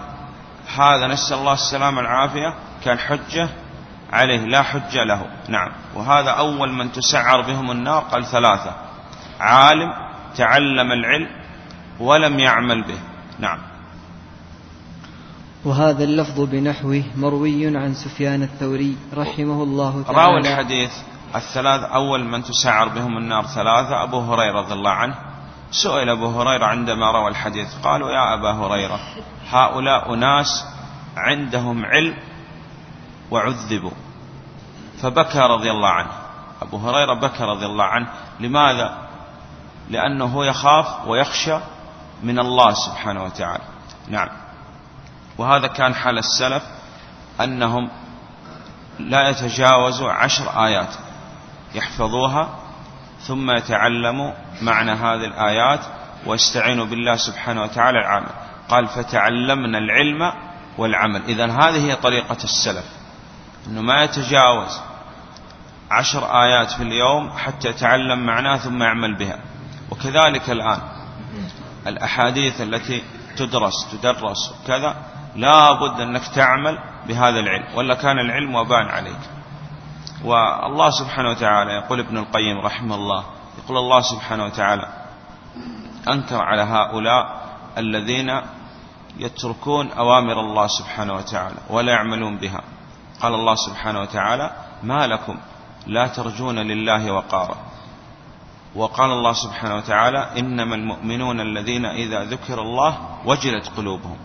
هذا 0.78 1.08
نسأل 1.08 1.38
الله 1.38 1.54
السلامة 1.54 1.98
والعافية 1.98 2.56
كان 2.84 3.00
حجة 3.00 3.50
عليه 4.14 4.40
لا 4.46 4.62
حجة 4.62 5.04
له. 5.04 5.26
نعم. 5.50 5.72
وهذا 5.96 6.30
أول 6.30 6.72
من 6.74 6.92
تسعر 6.92 7.42
بهم 7.42 7.72
النار 7.72 8.02
قال 8.02 8.26
ثلاثة 8.26 8.76
عالم 9.40 9.94
تعلم 10.38 10.92
العلم 10.92 11.28
ولم 12.00 12.40
يعمل 12.40 12.84
به. 12.84 13.00
نعم. 13.40 13.60
وهذا 15.66 16.04
اللفظ 16.04 16.42
بنحوه 16.42 17.04
مروي 17.18 17.78
عن 17.78 17.94
سفيان 17.94 18.44
الثوري 18.44 18.98
رحمه 19.14 19.64
الله 19.64 20.04
تعالى. 20.04 20.18
راوي 20.18 20.40
الحديث 20.40 20.92
الثلاث 21.36 21.82
أول 21.82 22.24
من 22.24 22.44
تسعر 22.44 22.88
بهم 22.88 23.18
النار 23.18 23.46
ثلاثة 23.46 24.04
أبو 24.04 24.20
هريرة 24.20 24.60
رضي 24.60 24.74
الله 24.74 24.92
عنه. 24.92 25.16
سئل 25.72 26.10
أبو 26.10 26.42
هريرة 26.42 26.66
عندما 26.66 27.12
روى 27.12 27.28
الحديث 27.28 27.68
قالوا 27.84 28.12
يا 28.12 28.34
أبا 28.34 28.52
هريرة 28.52 29.00
هؤلاء 29.50 30.14
أناس 30.14 30.66
عندهم 31.18 31.86
علم 31.86 32.18
وعذبوا. 33.32 33.92
فبكى 35.02 35.40
رضي 35.40 35.72
الله 35.72 35.90
عنه. 35.90 36.12
أبو 36.62 36.78
هريرة 36.78 37.14
بكى 37.14 37.44
رضي 37.44 37.66
الله 37.66 37.86
عنه. 37.86 38.08
لماذا؟ 38.40 38.98
لأنه 39.90 40.46
يخاف 40.46 41.08
ويخشى 41.08 41.58
من 42.24 42.40
الله 42.40 42.74
سبحانه 42.74 43.24
وتعالى. 43.24 43.64
نعم. 44.08 44.30
وهذا 45.38 45.68
كان 45.68 45.96
حال 45.96 46.18
السلف 46.18 46.64
أنهم 47.42 47.90
لا 49.00 49.30
يتجاوزوا 49.30 50.12
عشر 50.12 50.66
آيات. 50.66 51.05
يحفظوها 51.76 52.60
ثم 53.28 53.52
يتعلموا 53.52 54.34
معنى 54.62 54.92
هذه 54.92 55.26
الآيات 55.26 55.80
ويستعينوا 56.26 56.86
بالله 56.86 57.16
سبحانه 57.16 57.64
وتعالى 57.64 58.00
العمل 58.00 58.30
قال 58.70 58.88
فتعلمنا 58.88 59.78
العلم 59.78 60.34
والعمل. 60.78 61.22
إذا 61.28 61.46
هذه 61.46 61.92
هي 61.92 61.96
طريقة 61.96 62.38
السلف 62.44 62.86
أنه 63.68 63.82
ما 63.82 64.04
يتجاوز 64.04 64.80
عشر 65.92 66.42
آيات 66.44 66.72
في 66.72 66.84
اليوم 66.84 67.30
حتى 67.30 67.70
يتعلم 67.70 68.26
معناه 68.26 68.58
ثم 68.58 68.84
يعمل 68.84 69.16
بها. 69.16 69.40
وكذلك 69.92 70.50
الآن 70.50 70.80
الأحاديث 71.88 72.62
التي 72.62 73.04
تدرس 73.38 73.88
تدرس 73.92 74.54
كذا 74.68 74.96
لا 75.36 75.72
بد 75.72 76.02
أنك 76.02 76.28
تعمل 76.36 76.80
بهذا 77.08 77.40
العلم 77.40 77.66
ولا 77.76 77.96
كان 77.96 78.20
العلم 78.20 78.56
وبان 78.56 78.88
عليك. 78.88 79.35
والله 80.24 80.90
سبحانه 80.90 81.30
وتعالى 81.30 81.72
يقول 81.72 82.00
ابن 82.00 82.18
القيم 82.18 82.60
رحمه 82.60 82.96
الله 82.96 83.24
يقول 83.64 83.78
الله 83.78 84.02
سبحانه 84.02 84.46
وتعالى 84.46 84.88
أنكر 86.08 86.42
على 86.42 86.62
هؤلاء 86.62 87.46
الذين 87.78 88.42
يتركون 89.18 89.92
أوامر 89.92 90.40
الله 90.40 90.68
سبحانه 90.68 91.14
وتعالى 91.14 91.56
ولا 91.70 91.92
يعملون 91.92 92.38
بها. 92.38 92.62
قال 93.22 93.34
الله 93.34 93.56
سبحانه 93.56 94.02
وتعالى 94.02 94.52
ما 94.84 95.08
لكم 95.08 95.38
لا 95.88 96.08
ترجون 96.08 96.60
لله 96.60 97.12
وقارا. 97.12 97.58
وقال 98.76 99.12
الله 99.12 99.34
سبحانه 99.34 99.76
وتعالى 99.76 100.40
إنما 100.40 100.76
المؤمنون 100.76 101.42
الذين 101.42 101.86
إذا 101.86 102.24
ذكر 102.24 102.62
الله 102.62 102.98
وجلت 103.26 103.72
قلوبهم. 103.78 104.18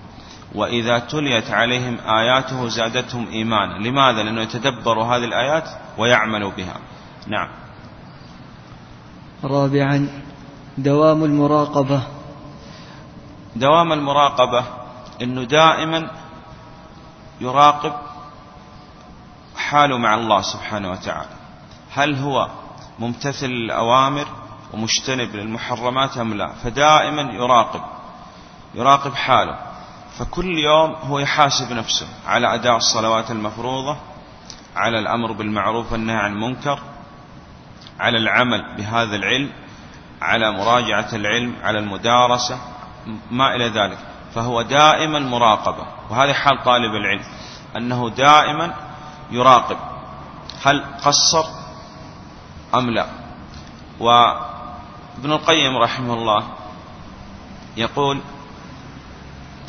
وإذا 0.55 0.99
تليت 0.99 1.51
عليهم 1.51 1.99
آياته 1.99 2.69
زادتهم 2.69 3.29
إيمانا. 3.29 3.79
لماذا؟ 3.79 4.23
لأنه 4.23 4.41
يتدبروا 4.41 5.05
هذه 5.05 5.25
الآيات 5.25 5.69
ويعملوا 5.99 6.51
بها. 6.51 6.77
نعم. 7.27 7.49
رابعا 9.45 10.09
دوام 10.79 11.25
المراقبة. 11.25 12.03
دوام 13.57 13.93
المراقبة 13.93 14.65
أنه 15.23 15.45
دائما 15.45 16.11
يراقب 17.41 17.93
حاله 19.57 19.99
مع 19.99 20.15
الله 20.15 20.41
سبحانه 20.43 20.91
وتعالى. 20.91 21.31
هل 21.93 22.15
هو 22.15 22.49
ممتثل 22.99 23.47
للأوامر 23.47 24.27
ومجتنب 24.73 25.37
للمحرمات 25.37 26.19
أم 26.19 26.35
لا؟ 26.35 26.53
فدائما 26.53 27.23
يراقب 27.23 27.81
يراقب 28.75 29.15
حاله. 29.15 29.70
فكل 30.21 30.59
يوم 30.59 30.91
هو 30.91 31.19
يحاسب 31.19 31.73
نفسه 31.73 32.07
على 32.27 32.55
أداء 32.55 32.77
الصلوات 32.77 33.31
المفروضة 33.31 33.97
على 34.77 34.99
الأمر 34.99 35.33
بالمعروف 35.33 35.93
والنهي 35.93 36.17
عن 36.17 36.33
المنكر 36.33 36.79
على 38.01 38.19
العمل 38.19 38.77
بهذا 38.77 39.17
العلم 39.17 39.51
على 40.23 40.51
مراجعة 40.51 41.09
العلم 41.13 41.57
على 41.63 41.79
المدارسة 41.79 42.59
ما 43.31 43.55
إلى 43.57 43.69
ذلك. 43.69 43.99
فهو 44.35 44.63
دائما 44.63 45.19
مراقبة. 45.19 45.87
وهذه 46.11 46.33
حال 46.33 46.63
طالب 46.65 46.95
العلم 46.95 47.25
أنه 47.77 48.11
دائما 48.11 48.75
يراقب 49.31 49.77
هل 50.65 50.85
قصر 51.05 51.45
أم 52.75 52.91
لا. 52.91 53.07
وابن 54.01 55.33
القيم 55.33 55.77
رحمه 55.77 56.15
الله 56.15 56.45
يقول 57.77 58.21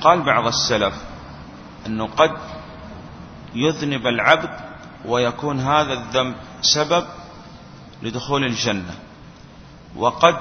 قال 0.02 0.22
بعض 0.22 0.48
السلف 0.48 0.94
أنه 1.88 2.08
قد 2.08 2.32
يذنب 3.56 4.08
العبد 4.08 4.50
ويكون 5.06 5.60
هذا 5.60 5.94
الذنب 5.94 6.36
سبب 6.62 7.06
لدخول 8.02 8.44
الجنة 8.44 8.94
وقد 9.96 10.38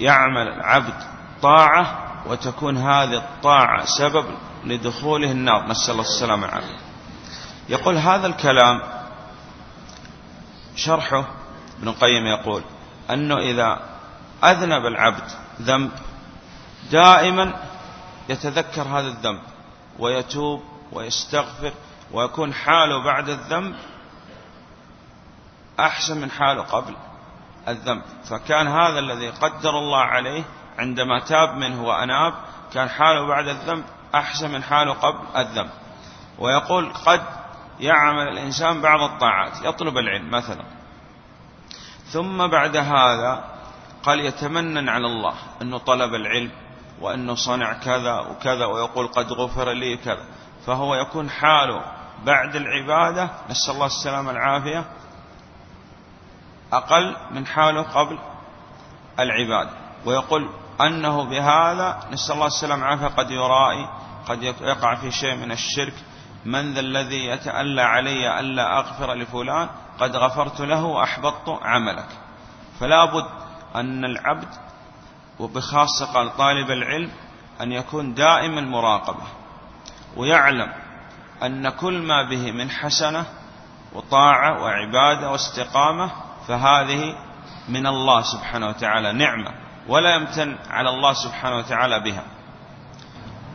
يعمل 0.00 0.48
العبد 0.48 0.94
طاعة 1.42 2.10
وتكون 2.26 2.76
هذه 2.76 3.16
الطاعة 3.16 3.84
سبب 3.84 4.24
لدخوله 4.64 5.30
النار. 5.32 5.68
نسأل 5.68 5.90
الله 5.90 6.02
السلامة 6.02 6.46
عليه 6.46 6.78
يقول 7.68 7.96
هذا 7.96 8.26
الكلام 8.26 8.80
شرحه 10.76 11.24
ابن 11.78 11.88
القيم 11.88 12.26
يقول 12.26 12.62
أنه 13.10 13.38
إذا 13.38 13.80
أذنب 14.44 14.86
العبد 14.86 15.30
ذنب 15.62 15.90
دائما 16.92 17.69
يتذكر 18.28 18.82
هذا 18.82 19.08
الذنب 19.08 19.40
ويتوب 19.98 20.62
ويستغفر 20.92 21.72
ويكون 22.12 22.54
حاله 22.54 23.04
بعد 23.04 23.28
الذنب 23.28 23.76
أحسن 25.80 26.20
من 26.20 26.30
حاله 26.30 26.62
قبل 26.62 26.96
الذنب. 27.68 28.02
فكان 28.24 28.68
هذا 28.68 28.98
الذي 28.98 29.30
قدر 29.30 29.78
الله 29.78 29.98
عليه 30.00 30.42
عندما 30.78 31.20
تاب 31.20 31.56
منه 31.56 31.84
وأناب 31.84 32.34
كان 32.74 32.88
حاله 32.88 33.26
بعد 33.26 33.48
الذنب 33.48 33.84
أحسن 34.14 34.50
من 34.50 34.62
حاله 34.62 34.92
قبل 34.92 35.36
الذنب. 35.36 35.70
ويقول 36.38 36.92
قد 36.92 37.22
يعمل 37.80 38.28
الإنسان 38.28 38.80
بعض 38.80 39.00
الطاعات 39.00 39.52
يطلب 39.62 39.98
العلم 39.98 40.30
مثلا. 40.30 40.64
ثم 42.06 42.46
بعد 42.46 42.76
هذا 42.76 43.44
قال 44.02 44.20
يتمنن 44.20 44.88
على 44.88 45.06
الله 45.06 45.34
أنه 45.62 45.78
طلب 45.78 46.14
العلم 46.14 46.50
وأنه 47.00 47.34
صنع 47.34 47.72
كذا 47.72 48.18
وكذا 48.18 48.64
ويقول 48.64 49.06
قد 49.06 49.32
غفر 49.32 49.72
لي 49.72 49.96
كذا. 49.96 50.24
فهو 50.66 50.94
يكون 50.94 51.30
حاله 51.30 51.82
بعد 52.24 52.56
العبادة 52.56 53.30
نسأل 53.50 53.74
الله 53.74 53.86
السلامة 53.86 54.30
العافية 54.30 54.84
أقل 56.72 57.16
من 57.30 57.46
حاله 57.46 57.82
قبل 57.82 58.18
العبادة. 59.20 59.70
ويقول 60.04 60.50
أنه 60.80 61.24
بهذا 61.24 62.00
نسأل 62.12 62.34
الله 62.34 62.46
السلامة 62.46 62.82
العافية 62.82 63.06
قد 63.06 63.30
يرائي 63.30 63.88
قد 64.28 64.42
يقع 64.42 64.94
في 64.94 65.10
شيء 65.10 65.34
من 65.34 65.52
الشرك. 65.52 65.94
من 66.44 66.74
ذا 66.74 66.80
الذي 66.80 67.26
يتألى 67.26 67.82
علي 67.82 68.40
ألا 68.40 68.78
أغفر 68.78 69.14
لفلان؟ 69.14 69.68
قد 70.00 70.16
غفرت 70.16 70.60
له 70.60 70.84
وأحبطت 70.84 71.48
عملك. 71.62 72.08
فلا 72.80 73.04
بد 73.04 73.26
أن 73.74 74.04
العبد 74.04 74.48
وبخاصة 75.40 76.12
قال 76.14 76.36
طالب 76.36 76.70
العلم 76.70 77.10
أن 77.60 77.72
يكون 77.72 78.14
دائما 78.14 78.60
مراقبة 78.60 79.24
ويعلم 80.16 80.72
أن 81.42 81.68
كل 81.68 82.02
ما 82.02 82.22
به 82.28 82.52
من 82.52 82.70
حسنة 82.70 83.26
وطاعة 83.92 84.62
وعبادة 84.62 85.30
واستقامة 85.30 86.10
فهذه 86.48 87.14
من 87.68 87.86
الله 87.86 88.22
سبحانه 88.22 88.68
وتعالى 88.68 89.12
نعمة 89.12 89.50
ولا 89.88 90.14
يمتن 90.14 90.56
على 90.70 90.88
الله 90.88 91.12
سبحانه 91.12 91.56
وتعالى 91.56 92.00
بها. 92.00 92.24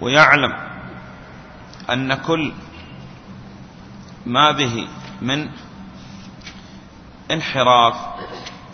ويعلم 0.01 0.53
أن 1.89 2.13
كل 2.13 2.53
ما 4.25 4.51
به 4.51 4.87
من 5.21 5.49
انحراف 7.31 7.95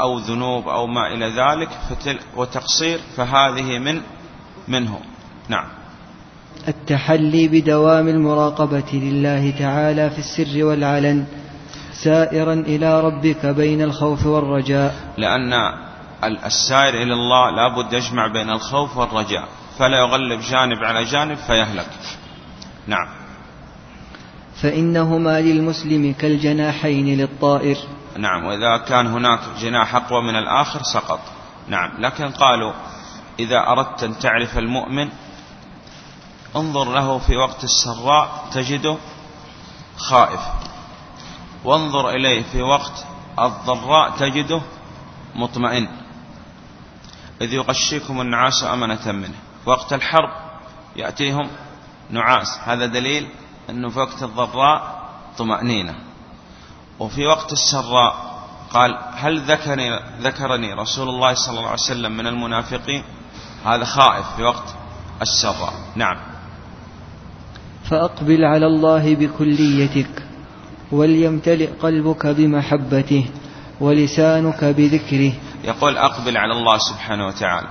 أو 0.01 0.17
ذنوب 0.17 0.67
أو 0.67 0.87
ما 0.87 1.07
إلى 1.07 1.27
ذلك 1.29 1.69
وتقصير 2.37 2.99
فهذه 3.15 3.79
من 3.79 4.01
منه. 4.67 4.99
نعم. 5.49 5.65
التحلي 6.67 7.47
بدوام 7.47 8.07
المراقبة 8.07 8.91
لله 8.93 9.51
تعالى 9.59 10.09
في 10.09 10.19
السر 10.19 10.63
والعلن 10.65 11.25
سائرا 12.03 12.53
إلى 12.53 13.01
ربك 13.01 13.45
بين 13.45 13.81
الخوف 13.81 14.25
والرجاء. 14.25 14.95
لأن 15.17 15.53
السائر 16.45 16.93
إلى 16.93 17.13
الله 17.13 17.49
لا 17.49 17.67
بد 17.67 17.93
يجمع 17.93 18.27
بين 18.27 18.49
الخوف 18.49 18.97
والرجاء 18.97 19.47
فلا 19.77 19.97
يغلب 19.97 20.39
جانب 20.51 20.77
على 20.83 21.03
جانب 21.03 21.37
فيهلك. 21.37 21.89
نعم. 22.87 23.07
فإنهما 24.61 25.41
للمسلم 25.41 26.13
كالجناحين 26.13 27.17
للطائر. 27.17 27.77
نعم 28.17 28.45
وإذا 28.45 28.77
كان 28.77 29.07
هناك 29.07 29.39
جناح 29.59 29.95
أقوى 29.95 30.21
من 30.21 30.35
الآخر 30.35 30.83
سقط. 30.83 31.19
نعم 31.67 31.91
لكن 31.99 32.31
قالوا 32.31 32.73
إذا 33.39 33.67
أردت 33.67 34.03
أن 34.03 34.19
تعرف 34.19 34.57
المؤمن 34.57 35.09
انظر 36.55 36.93
له 36.93 37.19
في 37.19 37.37
وقت 37.37 37.63
السراء 37.63 38.45
تجده 38.51 38.97
خائف. 39.97 40.41
وانظر 41.63 42.09
إليه 42.09 42.43
في 42.43 42.61
وقت 42.61 43.05
الضراء 43.39 44.09
تجده 44.09 44.61
مطمئن. 45.35 45.87
إذ 47.41 47.53
يغشيكم 47.53 48.21
النعاس 48.21 48.63
أمنة 48.63 49.11
منه. 49.11 49.39
وقت 49.65 49.93
الحرب 49.93 50.29
يأتيهم 50.95 51.49
نعاس. 52.09 52.59
هذا 52.63 52.85
دليل 52.85 53.29
أنه 53.69 53.89
في 53.89 53.99
وقت 53.99 54.23
الضراء 54.23 55.01
طمأنينة. 55.37 56.10
وفي 57.01 57.25
وقت 57.25 57.51
السراء 57.51 58.15
قال 58.73 58.97
هل 59.15 59.41
ذكرني, 59.41 59.99
ذكرني 60.21 60.73
رسول 60.73 61.09
الله 61.09 61.33
صلى 61.33 61.57
الله 61.57 61.69
عليه 61.69 61.81
وسلم 61.81 62.11
من 62.17 62.27
المنافقين؟ 62.27 63.03
هذا 63.65 63.85
خائف 63.85 64.25
في 64.35 64.43
وقت 64.43 64.75
السراء. 65.21 65.73
نعم. 65.95 66.17
فأقبل 67.89 68.45
على 68.45 68.65
الله 68.65 69.15
بكليتك 69.15 70.23
وليمتلئ 70.91 71.69
قلبك 71.81 72.27
بمحبته 72.27 73.25
ولسانك 73.79 74.63
بذكره. 74.63 75.33
يقول 75.63 75.97
أقبل 75.97 76.37
على 76.37 76.53
الله 76.53 76.77
سبحانه 76.77 77.27
وتعالى. 77.27 77.67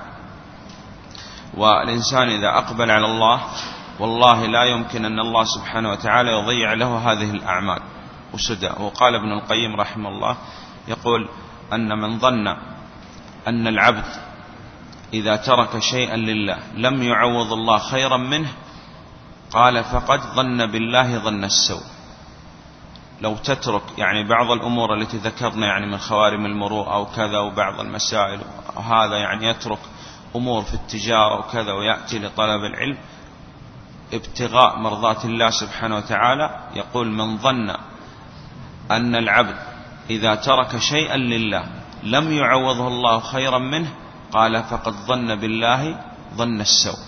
والإنسان 1.57 2.27
إذا 2.29 2.57
أقبل 2.57 2.91
على 2.91 3.05
الله 3.05 3.41
والله 3.99 4.45
لا 4.45 4.63
يمكن 4.63 5.05
أن 5.05 5.19
الله 5.19 5.43
سبحانه 5.43 5.91
وتعالى 5.91 6.31
يضيع 6.31 6.73
له 6.73 7.11
هذه 7.11 7.31
الأعمال. 7.31 7.90
وسدى 8.33 8.69
وقال 8.79 9.15
ابن 9.15 9.31
القيم 9.31 9.75
رحمه 9.75 10.09
الله 10.09 10.37
يقول 10.87 11.29
أن 11.73 11.97
من 11.97 12.19
ظن 12.19 12.47
أن 13.47 13.67
العبد 13.67 14.05
إذا 15.13 15.35
ترك 15.35 15.79
شيئا 15.79 16.17
لله 16.17 16.57
لم 16.75 17.03
يعوض 17.03 17.53
الله 17.53 17.77
خيرا 17.77 18.17
منه 18.17 18.53
قال 19.51 19.83
فقد 19.83 20.19
ظن 20.21 20.65
بالله 20.65 21.17
ظن 21.17 21.43
السوء. 21.43 21.83
لو 23.21 23.35
تترك 23.35 23.83
يعني 23.97 24.23
بعض 24.23 24.51
الأمور 24.51 24.93
التي 24.93 25.17
ذكرنا 25.17 25.67
يعني 25.67 25.85
من 25.85 25.97
خوارم 25.97 26.45
المروءة 26.45 26.93
أو 26.93 27.05
كذا 27.05 27.39
وبعض 27.39 27.79
المسائل 27.79 28.39
وهذا 28.75 29.17
يعني 29.17 29.47
يترك 29.47 29.79
أمور 30.35 30.61
في 30.61 30.73
التجارة 30.73 31.39
وكذا 31.39 31.73
ويأتي 31.73 32.19
لطلب 32.19 32.63
العلم 32.63 32.97
ابتغاء 34.13 34.79
مرضات 34.79 35.25
الله 35.25 35.49
سبحانه 35.49 35.97
وتعالى 35.97 36.59
يقول 36.75 37.07
من 37.11 37.37
ظن 37.37 37.75
أن 38.91 39.15
العبد 39.15 39.55
إذا 40.09 40.35
ترك 40.35 40.77
شيئا 40.77 41.17
لله 41.17 41.63
لم 42.03 42.31
يعوضه 42.31 42.87
الله 42.87 43.19
خيرا 43.19 43.59
منه 43.59 43.87
قال 44.31 44.63
فقد 44.63 44.93
ظن 44.93 45.35
بالله 45.35 45.99
ظن 46.35 46.61
السوء. 46.61 46.99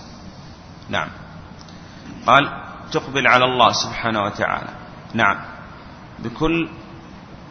نعم. 0.89 1.07
قال 2.27 2.51
تقبل 2.91 3.27
على 3.27 3.45
الله 3.45 3.71
سبحانه 3.71 4.23
وتعالى. 4.23 4.69
نعم. 5.13 5.37
بكل 6.19 6.69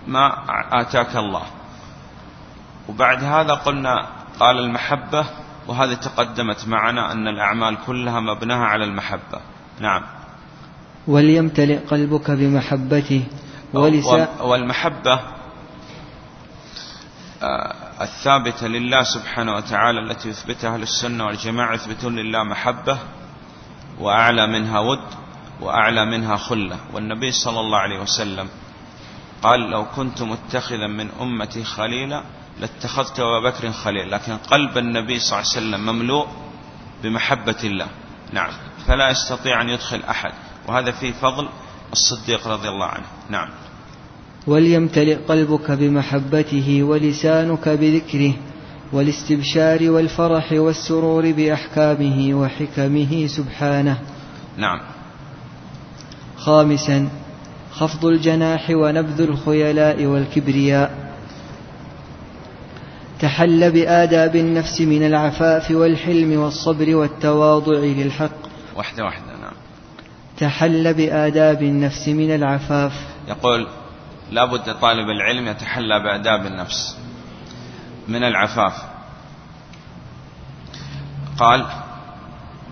ما 0.07 0.33
آتاك 0.81 1.17
الله. 1.17 1.43
وبعد 2.89 3.25
هذا 3.25 3.55
قلنا 3.55 4.07
قال 4.41 4.59
المحبة 4.59 5.25
وهذه 5.69 5.95
تقدمت 5.95 6.69
معنا 6.69 7.13
أن 7.13 7.29
الأعمال 7.29 7.77
كلها 7.87 8.21
مبناها 8.21 8.65
على 8.65 8.85
المحبة. 8.85 9.41
نعم. 9.81 10.03
وليمتلئ 11.07 11.79
قلبك 11.79 12.31
بمحبته. 12.31 13.25
ولسان 13.73 14.29
والمحبة 14.41 15.21
آه، 17.43 17.75
الثابتة 18.01 18.67
لله 18.67 19.03
سبحانه 19.03 19.55
وتعالى 19.57 20.01
التي 20.01 20.29
يثبتها 20.29 20.75
أهل 20.75 20.83
السنة 20.83 21.27
والجماعة 21.27 21.75
يثبتون 21.75 22.17
لله 22.17 22.43
محبة 22.43 22.99
وأعلى 23.99 24.47
منها 24.47 24.81
ود 24.81 25.05
وأعلى 25.61 26.05
منها 26.05 26.37
خلة. 26.37 26.77
والنبي 26.93 27.33
صلى 27.33 27.61
الله 27.61 27.79
عليه 27.79 28.01
وسلم 28.01 28.49
قال 29.43 29.61
لو 29.61 29.85
كنت 29.85 30.23
متخذا 30.23 30.87
من 30.87 31.09
أمتي 31.21 31.65
خليلا 31.65 32.23
لاتخذت 32.61 33.21
أبا 33.21 33.51
بكر 33.51 33.73
خليل 33.73 34.11
لكن 34.11 34.37
قلب 34.37 34.79
النبي 34.79 35.19
صلى 35.19 35.39
الله 35.39 35.51
عليه 35.51 35.67
وسلم 35.67 35.87
مملوء 35.87 36.29
بمحبة 37.03 37.59
الله. 37.65 37.87
نعم. 38.33 38.51
فلا 38.87 39.11
يستطيع 39.11 39.61
أن 39.61 39.69
يدخل 39.69 40.03
أحد. 40.11 40.33
وهذا 40.69 40.91
فيه 40.91 41.13
فضل 41.13 41.49
الصديق 41.93 42.49
رضي 42.49 42.69
الله 42.69 42.87
عنه. 42.87 43.05
نعم. 43.31 43.49
وليمتلئ 44.47 45.15
قلبك 45.15 45.71
بمحبته 45.71 46.83
ولسانك 46.83 47.69
بذكره 47.69 48.35
والاستبشار 48.93 49.91
والفرح 49.91 50.53
والسرور 50.53 51.33
بأحكامه 51.33 52.35
وحكمه 52.35 53.27
سبحانه. 53.27 53.99
نعم. 54.57 54.81
خامسا 56.37 57.09
خفض 57.73 58.05
الجناح 58.05 58.71
ونبذ 58.71 59.21
الخيلاء 59.21 60.05
والكبرياء. 60.05 61.15
تحل 63.21 63.71
بآداب 63.71 64.37
النفس 64.37 64.81
من 64.81 65.07
العفاف 65.07 65.71
والحلم 65.71 66.41
والصبر 66.41 66.97
والتواضع 66.97 67.79
للحق. 67.79 68.39
واحدة 68.77 69.05
واحدة. 69.05 69.32
نعم 70.43 70.51
تحل 70.51 70.95
بآداب 70.95 71.63
النفس 71.63 72.09
من 72.09 72.35
العفاف. 72.35 72.93
يقول 73.29 73.69
لا 74.31 74.45
بد 74.45 74.75
طالب 74.81 75.09
العلم 75.09 75.49
يتحلى 75.49 76.01
بآداب 76.01 76.47
النفس 76.47 76.99
من 78.09 78.25
العفاف. 78.25 78.83
قال 81.39 81.67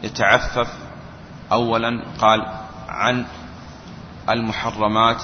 يتعفف 0.03 0.69
أولا 1.53 2.03
قال 2.19 2.47
عن 2.89 3.25
المحرمات 4.29 5.23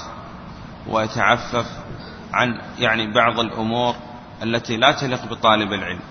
ويتعفف 0.87 1.65
عن 2.33 2.61
يعني 2.79 3.13
بعض 3.13 3.39
الأمور 3.39 3.95
التي 4.43 4.77
لا 4.77 4.91
تليق 4.91 5.25
بطالب 5.25 5.73
العلم. 5.73 6.01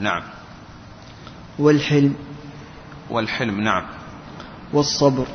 نعم. 0.00 0.22
والحلم. 1.58 2.14
والحلم 3.10 3.60
نعم. 3.60 3.84
والصبر. 4.72 5.26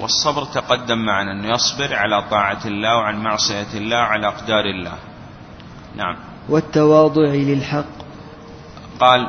والصبر 0.00 0.44
تقدم 0.44 0.98
معنا 0.98 1.32
أنه 1.32 1.48
يصبر 1.54 1.94
على 1.94 2.22
طاعة 2.30 2.60
الله 2.64 2.96
وعن 2.96 3.22
معصية 3.22 3.72
الله 3.74 3.96
وعلى 3.96 4.26
أقدار 4.26 4.64
الله. 4.64 4.98
نعم. 5.96 6.16
والتواضع 6.48 7.28
للحق. 7.28 7.84
قال 9.00 9.28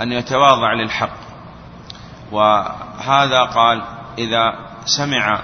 أن 0.00 0.12
يتواضع 0.12 0.72
للحق. 0.72 1.16
وهذا 2.32 3.42
قال 3.44 3.82
إذا 4.18 4.54
سمع 4.84 5.42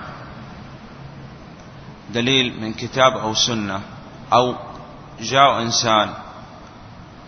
دليل 2.11 2.61
من 2.61 2.73
كتاب 2.73 3.13
أو 3.13 3.35
سنة 3.35 3.81
أو 4.33 4.55
جاء 5.21 5.63
إنسان 5.63 6.09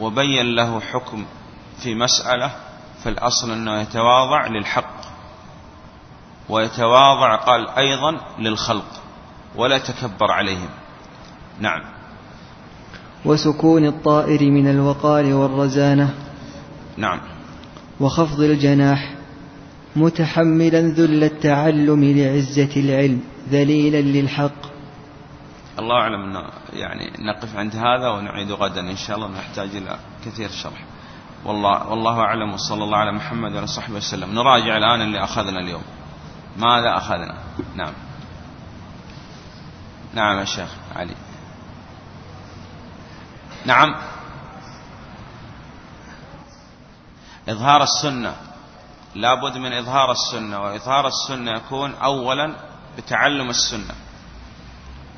وبين 0.00 0.54
له 0.54 0.80
حكم 0.80 1.26
في 1.82 1.94
مسألة 1.94 2.50
فالأصل 3.04 3.50
أنه 3.52 3.80
يتواضع 3.80 4.46
للحق. 4.46 4.97
ويتواضع 6.48 7.36
قال 7.36 7.68
أيضا 7.68 8.20
للخلق 8.38 9.02
ولا 9.56 9.76
يتكبر 9.76 10.30
عليهم. 10.30 10.68
نعم. 11.60 11.80
وسكون 13.24 13.86
الطائر 13.86 14.50
من 14.50 14.70
الوقار 14.70 15.24
والرزانة. 15.24 16.14
نعم. 16.96 17.20
وخفض 18.00 18.40
الجناح. 18.40 19.14
متحملا 19.96 20.80
ذل 20.80 21.24
التعلم 21.24 22.04
لعزة 22.04 22.70
العلم 22.76 23.20
ذليلا 23.50 24.18
للحق. 24.18 24.68
الله 25.78 26.00
أعلم 26.00 26.22
أنه 26.24 26.50
يعني 26.72 27.12
نقف 27.18 27.56
عند 27.56 27.76
هذا 27.76 28.08
ونعيد 28.08 28.52
غدا 28.52 28.80
إن 28.80 28.96
شاء 28.96 29.16
الله 29.16 29.28
نحتاج 29.28 29.68
إلى 29.76 29.96
كثير 30.26 30.48
شرح. 30.48 30.84
والله, 31.44 31.88
والله 31.88 32.20
أعلم 32.20 32.52
وصلى 32.52 32.84
الله 32.84 32.98
على 32.98 33.12
محمد 33.12 33.54
وعلى 33.54 33.66
صحبه 33.66 33.96
وسلم. 33.96 34.34
نراجع 34.34 34.76
الآن 34.76 35.00
اللي 35.00 35.24
أخذنا 35.24 35.60
اليوم. 35.60 35.82
ماذا 36.58 36.96
أخذنا؟ 36.96 37.34
نعم. 37.74 37.92
نعم 40.14 40.38
يا 40.38 40.44
شيخ 40.44 40.70
علي. 40.96 41.14
نعم. 43.66 43.94
إظهار 47.48 47.82
السنة. 47.82 48.36
لابد 49.14 49.56
من 49.56 49.72
إظهار 49.72 50.12
السنة 50.12 50.62
وإظهار 50.62 51.06
السنة 51.06 51.50
يكون 51.50 51.94
أولا 51.94 52.56
بتعلم 52.98 53.50
السنة. 53.50 53.94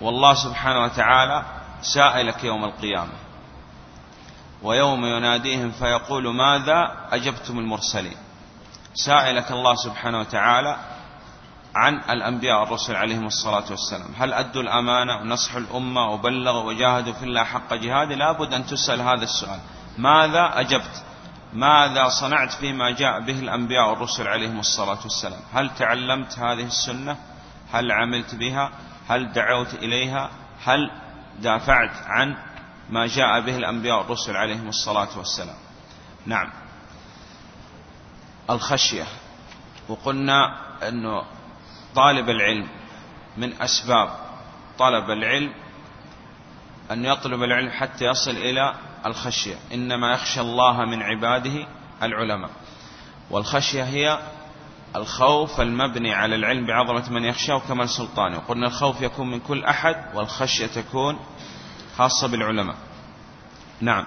والله 0.01 0.35
سبحانه 0.35 0.83
وتعالى 0.85 1.45
سائلك 1.83 2.45
يوم 2.45 2.65
القيامة. 2.65 3.13
ويوم 4.63 5.05
يناديهم 5.05 5.71
فيقول 5.71 6.35
ماذا 6.37 7.09
أجبتم 7.13 7.59
المرسلين؟ 7.59 8.17
سائلك 8.95 9.51
الله 9.51 9.75
سبحانه 9.75 10.21
وتعالى 10.21 10.77
عن 11.75 11.95
الأنبياء 11.95 12.61
والرسل 12.61 12.97
عليهم 12.97 13.27
الصلاة 13.27 13.65
والسلام. 13.71 14.09
هل 14.19 14.33
أدوا 14.33 14.63
الأمانة 14.63 15.17
ونصحوا 15.17 15.61
الأمة 15.61 16.11
وبلغوا 16.11 16.63
وجاهدوا 16.63 17.13
في 17.13 17.25
الله 17.25 17.45
حق 17.45 17.75
جهاده؟ 17.75 18.15
لابد 18.15 18.55
أن 18.55 18.67
تسأل 18.67 19.01
هذا 19.01 19.25
السؤال. 19.25 19.61
ماذا 19.99 20.61
أجبت؟ 20.61 21.05
ماذا 21.53 22.09
صنعت 22.09 22.53
فيما 22.53 22.91
جاء 22.91 23.21
به 23.21 23.39
الأنبياء 23.39 23.91
والرسل 23.91 24.29
عليهم 24.29 24.61
الصلاة 24.61 24.99
والسلام؟ 25.03 25.41
هل 25.53 25.71
تعلمت 25.75 26.39
هذه 26.39 26.67
السنة؟ 26.67 27.17
هل 27.73 27.93
عملت 27.93 28.35
بها؟ 28.35 28.71
هل 29.09 29.33
دعوت 29.33 29.75
إليها؟ 29.75 30.31
هل 30.65 30.91
دافعت 31.39 31.97
عن 32.07 32.37
ما 32.91 33.07
جاء 33.07 33.41
به 33.41 33.57
الأنبياء 33.57 33.99
والرسل 33.99 34.37
عليهم 34.37 34.69
الصلاة 34.69 35.19
والسلام؟ 35.19 35.57
نعم. 36.27 36.51
الخشية. 38.51 39.07
وقلنا 39.89 40.57
أنه 40.89 41.23
طالب 41.95 42.31
العلم 42.31 42.69
من 43.37 43.63
أسباب 43.63 44.11
طلب 44.79 45.11
العلم 45.11 45.53
أن 46.91 47.05
يطلب 47.05 47.43
العلم 47.43 47.71
حتى 47.71 48.05
يصل 48.05 48.31
إلى 48.31 48.75
الخشية. 49.07 49.57
إنما 49.75 50.13
يخشى 50.13 50.41
الله 50.41 50.85
من 50.85 51.03
عباده 51.03 51.67
العلماء. 52.03 52.51
والخشية 53.31 53.85
هي 53.85 54.19
الخوف 54.97 55.61
المبني 55.61 56.15
على 56.15 56.35
العلم 56.35 56.67
بعظمة 56.67 57.11
من 57.11 57.25
يخشاه 57.25 57.57
وكمال 57.57 57.89
سلطانه. 57.89 58.37
وقلنا 58.37 58.67
الخوف 58.67 59.01
يكون 59.01 59.31
من 59.31 59.41
كل 59.41 59.65
أحد 59.65 59.97
والخشية 60.15 60.67
تكون 60.67 61.19
خاصة 61.97 62.29
بالعلماء. 62.29 62.77
نعم. 63.81 64.07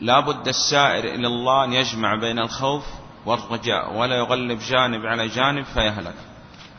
لا 0.00 0.20
بد 0.20 0.48
السائر 0.48 1.04
إلى 1.04 1.26
الله 1.26 1.64
أن 1.64 1.72
يجمع 1.72 2.14
بين 2.14 2.38
الخوف 2.38 2.84
والرجاء 3.26 3.92
ولا 3.92 4.16
يغلب 4.16 4.58
جانب 4.58 5.06
على 5.06 5.28
جانب 5.28 5.64
فيهلك. 5.64 6.14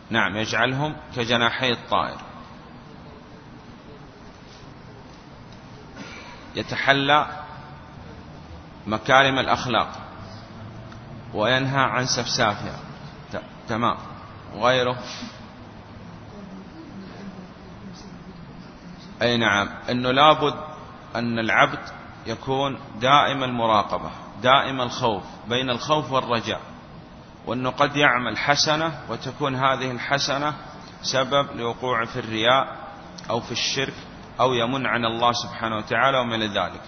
نعم 0.10 0.38
يجعلهم 0.38 0.96
كجناحي 1.16 1.72
الطائر. 1.72 2.18
يتحلى 6.56 7.28
مكارم 8.88 9.40
الأخلاق 9.40 10.00
وينهى 11.34 11.82
عن 11.82 12.06
سفسافها. 12.06 12.80
تمام. 13.68 13.98
غيره 14.56 14.98
أي 19.22 19.38
نعم. 19.38 19.70
أنه 19.90 20.12
لابد 20.12 20.54
أن 21.16 21.40
العبد 21.40 21.80
يكون 22.28 22.80
دائم 23.02 23.44
المراقبة. 23.44 24.12
دائم 24.42 24.82
الخوف 24.82 25.24
بين 25.50 25.70
الخوف 25.70 26.12
والرجاء. 26.12 26.62
وأنه 27.46 27.70
قد 27.70 27.96
يعمل 27.96 28.38
حسنة 28.38 29.00
وتكون 29.10 29.56
هذه 29.56 29.92
الحسنة 29.92 30.54
سبب 31.02 31.48
لوقوع 31.56 32.06
في 32.06 32.20
الرياء 32.20 32.78
أو 33.30 33.40
في 33.42 33.52
الشرك 33.52 33.94
أو 34.40 34.54
يمن 34.54 34.86
عن 34.86 35.06
الله 35.06 35.32
سبحانه 35.32 35.78
وتعالى 35.78 36.18
ومن 36.18 36.44
ذلك. 36.44 36.82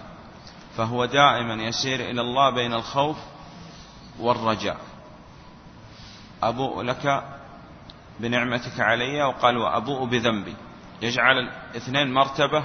فهو 0.76 1.04
دائما 1.04 1.54
يسير 1.54 2.00
إلى 2.00 2.20
الله 2.20 2.50
بين 2.50 2.74
الخوف 2.74 3.16
والرجاء. 4.20 4.76
أبوء 6.42 6.82
لك 6.82 7.24
بنعمتك 8.20 8.80
علي 8.80 9.22
وقال 9.22 9.56
وأبوء 9.56 10.04
بذنبي. 10.04 10.54
يجعل 11.02 11.38
الاثنين 11.38 12.14
مرتبة 12.14 12.64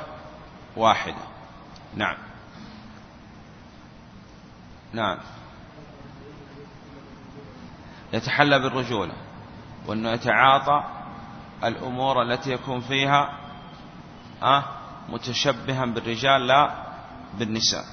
واحدة. 0.78 1.24
نعم. 1.96 2.29
نعم. 4.94 5.18
يتحلى 8.14 8.60
بالرجولة 8.60 9.14
وأنه 9.88 10.12
يتعاطى 10.12 10.84
الأمور 11.64 12.22
التي 12.22 12.52
يكون 12.52 12.80
فيها 12.80 13.40
أه 14.44 14.64
متشبها 15.10 15.86
بالرجال 15.86 16.48
لا 16.48 16.72
بالنساء. 17.40 17.86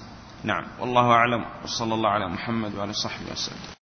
نعم. 0.45 0.65
والله 0.79 1.11
أعلم. 1.11 1.45
وصلى 1.65 1.95
الله 1.95 2.11
على 2.11 2.29
محمد 2.29 2.75
وعلى 2.75 2.93
صحبه 2.93 3.33
وسلم. 3.33 3.73